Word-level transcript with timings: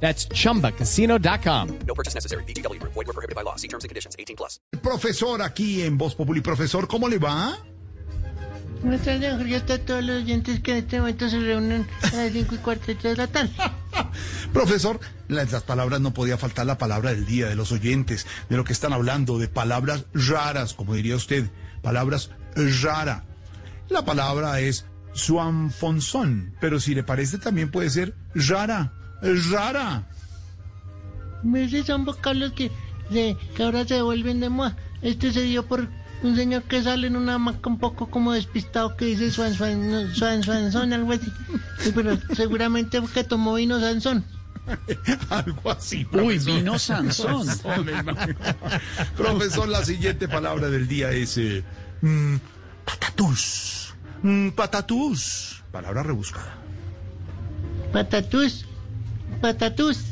That's 0.00 0.28
chumbacasino.com. 0.28 1.78
No 1.86 1.94
purchase 1.94 2.14
necessary. 2.14 2.44
BGW. 2.44 2.80
Void 2.82 3.06
were 3.06 3.12
prohibited 3.12 3.34
by 3.34 3.42
law. 3.42 3.56
See 3.56 3.68
terms 3.68 3.84
and 3.84 3.88
conditions. 3.88 4.14
18 4.18 4.36
plus. 4.36 4.60
Profesor 4.82 5.42
aquí 5.42 5.82
en 5.82 5.98
Voz 5.98 6.14
Populi. 6.14 6.40
Profesor, 6.40 6.86
¿cómo 6.86 7.08
le 7.08 7.18
va? 7.18 7.58
Buenas 8.82 9.02
tardes, 9.02 9.34
Jorge, 9.34 9.56
a 9.56 9.78
todos 9.84 10.04
los 10.04 10.22
oyentes 10.22 10.60
que 10.60 10.72
en 10.72 10.76
este 10.78 11.00
momento 11.00 11.28
se 11.28 11.40
reúnen 11.40 11.86
a 12.02 12.16
las 12.16 12.32
5 12.32 12.54
y 12.54 12.58
cuarto 12.58 12.94
de 12.94 13.16
la 13.16 13.26
tarde. 13.26 13.50
Profesor, 14.52 15.00
las, 15.28 15.50
las 15.50 15.62
palabras 15.62 16.00
no 16.00 16.12
podía 16.12 16.36
faltar 16.36 16.66
la 16.66 16.78
palabra 16.78 17.10
del 17.10 17.26
día 17.26 17.48
de 17.48 17.56
los 17.56 17.72
oyentes, 17.72 18.26
de 18.48 18.56
lo 18.56 18.64
que 18.64 18.72
están 18.72 18.92
hablando, 18.92 19.38
de 19.38 19.48
palabras 19.48 20.04
raras, 20.12 20.74
como 20.74 20.94
diría 20.94 21.16
usted, 21.16 21.50
palabras 21.82 22.30
rara. 22.54 23.24
La 23.88 24.04
palabra 24.04 24.60
es 24.60 24.84
suanfonzón, 25.14 26.54
pero 26.60 26.78
si 26.78 26.94
le 26.94 27.02
parece 27.02 27.38
también 27.38 27.70
puede 27.70 27.90
ser 27.90 28.14
rara, 28.34 28.92
rara. 29.22 30.04
Esos 31.54 31.86
son 31.86 32.04
vocablos 32.04 32.52
que, 32.52 32.70
se- 33.10 33.36
que 33.54 33.62
ahora 33.62 33.84
se 33.86 34.00
vuelven 34.02 34.40
de 34.40 34.48
moda. 34.48 34.76
Este 35.02 35.32
se 35.32 35.42
dio 35.42 35.66
por 35.66 35.88
un 36.22 36.34
señor 36.34 36.62
que 36.64 36.82
sale 36.82 37.06
en 37.06 37.16
una 37.16 37.34
hamaca 37.34 37.68
un 37.68 37.78
poco 37.78 38.08
como 38.10 38.32
despistado 38.32 38.96
que 38.96 39.04
dice 39.04 39.30
suan, 39.30 39.54
suan, 39.54 39.90
no, 39.90 40.14
suan, 40.14 40.42
suanzón, 40.42 40.92
algo 40.92 41.12
así. 41.12 41.30
Sí, 41.80 41.92
pero 41.94 42.18
seguramente 42.34 43.00
porque 43.00 43.22
tomó 43.24 43.54
vino 43.54 43.78
Sansón. 43.80 44.24
Algo 45.30 45.70
así. 45.70 45.98
Uy, 46.10 46.10
profesor. 46.40 46.54
vino 46.56 46.78
Sansón. 46.80 47.46
Profesor, 49.16 49.68
la 49.68 49.84
siguiente 49.84 50.26
palabra 50.26 50.68
del 50.68 50.88
día 50.88 51.10
es 51.12 51.38
eh, 51.38 51.62
mm, 52.00 52.36
patatús. 52.84 53.94
Mm, 54.22 54.48
patatús. 54.50 55.62
Palabra 55.70 56.02
rebuscada. 56.02 56.54
Patatús, 57.92 58.66
patatús. 59.40 60.04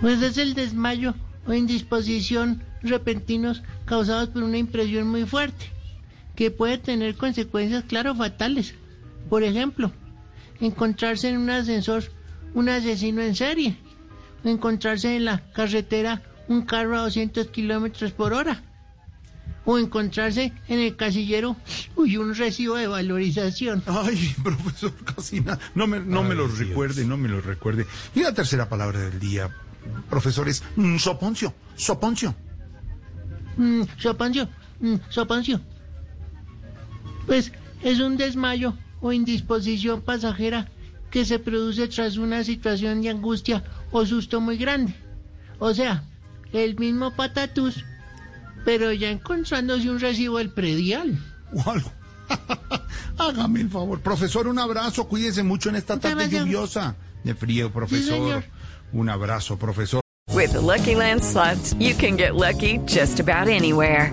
Pues 0.00 0.22
es 0.22 0.38
el 0.38 0.54
desmayo 0.54 1.14
o 1.46 1.52
indisposición 1.52 2.62
repentinos 2.82 3.62
causados 3.84 4.28
por 4.28 4.42
una 4.42 4.58
impresión 4.58 5.08
muy 5.08 5.24
fuerte, 5.24 5.66
que 6.36 6.50
puede 6.50 6.78
tener 6.78 7.16
consecuencias, 7.16 7.84
claro, 7.84 8.14
fatales. 8.14 8.74
Por 9.28 9.42
ejemplo, 9.42 9.92
encontrarse 10.60 11.28
en 11.28 11.38
un 11.38 11.50
ascensor 11.50 12.04
un 12.54 12.68
asesino 12.68 13.20
en 13.22 13.34
serie, 13.34 13.76
encontrarse 14.44 15.16
en 15.16 15.24
la 15.24 15.38
carretera 15.52 16.22
un 16.48 16.62
carro 16.62 16.96
a 16.96 17.02
200 17.02 17.48
kilómetros 17.48 18.12
por 18.12 18.32
hora, 18.32 18.62
o 19.70 19.78
encontrarse 19.78 20.54
en 20.66 20.78
el 20.78 20.96
casillero 20.96 21.54
uy, 21.94 22.16
un 22.16 22.34
recibo 22.34 22.76
de 22.76 22.86
valorización. 22.86 23.82
Ay, 23.86 24.34
profesor, 24.42 24.94
casi 25.04 25.42
nada. 25.42 25.58
No 25.74 25.86
me, 25.86 26.00
no 26.00 26.22
me 26.22 26.34
lo 26.34 26.48
recuerde, 26.48 27.04
no 27.04 27.18
me 27.18 27.28
lo 27.28 27.42
recuerde. 27.42 27.86
Y 28.14 28.22
la 28.22 28.32
tercera 28.32 28.66
palabra 28.66 28.98
del 28.98 29.20
día, 29.20 29.54
profesor, 30.08 30.48
es 30.48 30.62
mm, 30.74 30.96
soponcio. 30.96 31.52
Soponcio. 31.76 32.34
Mm, 33.58 33.82
Soponcio, 33.98 34.48
mm, 34.80 34.94
Soponcio. 35.10 35.60
Pues 37.26 37.52
es 37.82 38.00
un 38.00 38.16
desmayo 38.16 38.72
o 39.02 39.12
indisposición 39.12 40.00
pasajera 40.00 40.70
que 41.10 41.26
se 41.26 41.38
produce 41.38 41.88
tras 41.88 42.16
una 42.16 42.42
situación 42.42 43.02
de 43.02 43.10
angustia 43.10 43.62
o 43.90 44.06
susto 44.06 44.40
muy 44.40 44.56
grande. 44.56 44.94
O 45.58 45.74
sea, 45.74 46.04
el 46.54 46.78
mismo 46.78 47.10
patatús, 47.10 47.84
pero 48.64 48.92
ya 48.92 49.10
encontrándose 49.10 49.90
un 49.90 50.00
recibo 50.00 50.38
del 50.38 50.50
predial. 50.50 51.18
o 51.54 51.70
algo. 51.70 51.92
Hágame 53.18 53.60
el 53.60 53.70
favor. 53.70 54.00
Profesor, 54.00 54.46
un 54.48 54.58
abrazo. 54.58 55.08
Cuídese 55.08 55.42
mucho 55.42 55.70
en 55.70 55.76
esta 55.76 55.98
tarde 55.98 56.28
lluviosa. 56.28 56.96
De 57.24 57.34
frío, 57.34 57.72
profesor. 57.72 58.44
un 58.92 59.08
abrazo, 59.08 59.58
profesor. 59.58 60.00
With 60.32 60.52
the 60.52 60.60
Lucky 60.60 60.94
Land 60.94 61.22
slots, 61.24 61.74
you 61.80 61.94
can 61.94 62.16
get 62.16 62.34
lucky 62.34 62.78
just 62.86 63.18
about 63.18 63.48
anywhere. 63.48 64.12